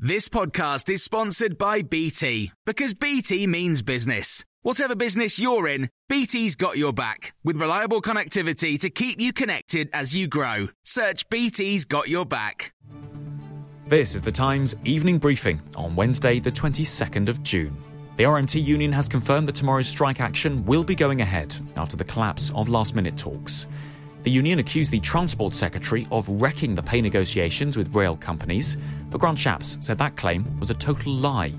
[0.00, 4.44] This podcast is sponsored by BT because BT means business.
[4.62, 9.90] Whatever business you're in, BT's got your back with reliable connectivity to keep you connected
[9.92, 10.68] as you grow.
[10.84, 12.72] Search BT's got your back.
[13.86, 17.76] This is the Times evening briefing on Wednesday, the 22nd of June.
[18.18, 22.04] The RMT union has confirmed that tomorrow's strike action will be going ahead after the
[22.04, 23.66] collapse of last minute talks.
[24.28, 28.76] The union accused the Transport Secretary of wrecking the pay negotiations with rail companies,
[29.08, 31.54] but Grant Shapps said that claim was a total lie.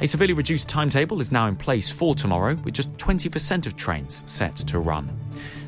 [0.00, 4.24] A severely reduced timetable is now in place for tomorrow, with just 20% of trains
[4.26, 5.14] set to run.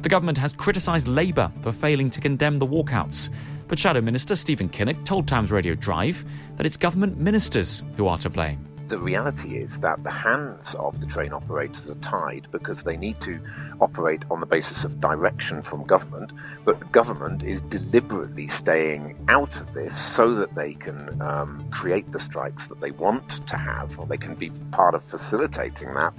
[0.01, 3.29] The government has criticised Labour for failing to condemn the walkouts,
[3.69, 6.25] but Shadow Minister Stephen Kinnock told Times Radio Drive
[6.57, 11.01] that it's government ministers who are to blame the reality is that the hands of
[11.01, 13.41] the train operators are tied because they need to
[13.81, 16.33] operate on the basis of direction from government,
[16.65, 22.19] but government is deliberately staying out of this so that they can um, create the
[22.19, 26.13] strikes that they want to have, or they can be part of facilitating that.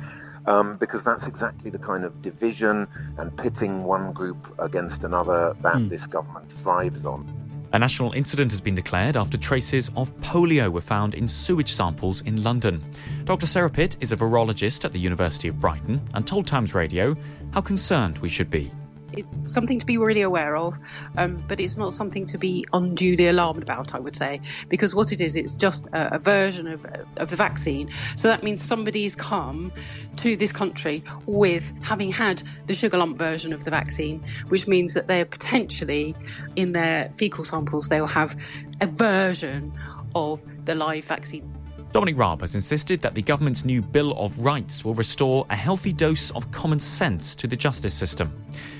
[0.47, 2.87] Um, because that's exactly the kind of division
[3.19, 5.89] and pitting one group against another that mm.
[5.89, 7.40] this government thrives on.
[7.73, 12.19] A national incident has been declared after traces of polio were found in sewage samples
[12.21, 12.83] in London.
[13.23, 13.47] Dr.
[13.47, 17.15] Sarah Pitt is a virologist at the University of Brighton and told Times Radio
[17.53, 18.71] how concerned we should be.
[19.13, 20.79] It's something to be really aware of,
[21.17, 25.11] um, but it's not something to be unduly alarmed about, I would say, because what
[25.11, 26.85] it is, it's just a, a version of,
[27.17, 27.89] of the vaccine.
[28.15, 29.71] So that means somebody's come
[30.17, 34.93] to this country with having had the sugar lump version of the vaccine, which means
[34.93, 36.15] that they're potentially
[36.55, 38.35] in their fecal samples, they'll have
[38.79, 39.73] a version
[40.15, 41.60] of the live vaccine.
[41.93, 45.91] Dominic Raab has insisted that the government's new Bill of Rights will restore a healthy
[45.91, 48.33] dose of common sense to the justice system.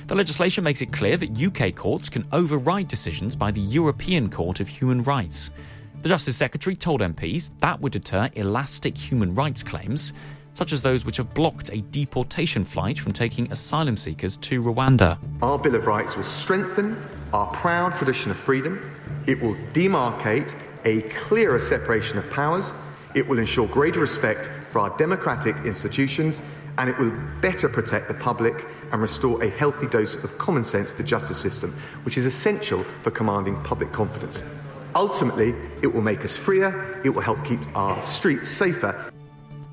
[0.07, 4.61] The legislation makes it clear that UK courts can override decisions by the European Court
[4.61, 5.51] of Human Rights.
[6.03, 10.13] The Justice Secretary told MPs that would deter elastic human rights claims,
[10.53, 15.17] such as those which have blocked a deportation flight from taking asylum seekers to Rwanda.
[15.41, 16.97] Our Bill of Rights will strengthen
[17.33, 18.89] our proud tradition of freedom.
[19.27, 20.49] It will demarcate
[20.85, 22.73] a clearer separation of powers
[23.15, 26.41] it will ensure greater respect for our democratic institutions
[26.77, 27.11] and it will
[27.41, 31.37] better protect the public and restore a healthy dose of common sense to the justice
[31.37, 34.43] system, which is essential for commanding public confidence.
[34.95, 39.11] Ultimately, it will make us freer, it will help keep our streets safer.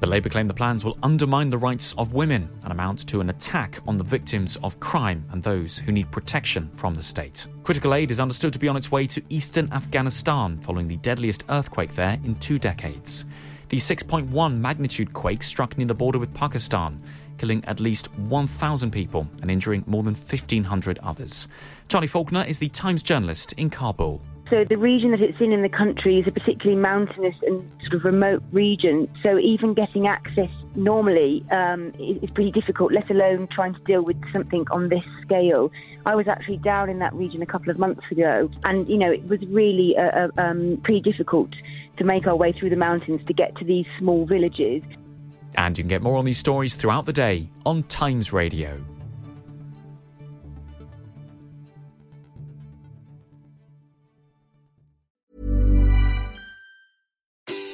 [0.00, 3.31] The Labour claim the plans will undermine the rights of women and amount to an
[3.31, 7.48] attack on the victims of crime and those who need protection from the state.
[7.65, 11.44] Critical aid is understood to be on its way to eastern Afghanistan following the deadliest
[11.48, 13.25] earthquake there in two decades.
[13.69, 17.03] The 6.1 magnitude quake struck near the border with Pakistan,
[17.37, 21.49] killing at least 1,000 people and injuring more than 1,500 others.
[21.89, 24.23] Charlie Faulkner is the Times journalist in Kabul.
[24.50, 27.94] So the region that it's in in the country is a particularly mountainous and sort
[27.94, 29.06] of remote region.
[29.22, 34.16] So even getting access normally um, is, pretty difficult, let alone trying to deal with
[34.32, 35.70] something on this scale.
[36.06, 39.12] I was actually down in that region a couple of months ago, and you know
[39.12, 41.50] it was really uh, uh um, pretty difficult
[41.98, 44.82] to make our way through the mountains to get to these small villages.
[45.56, 48.82] And you can get more on these stories throughout the day on Times Radio.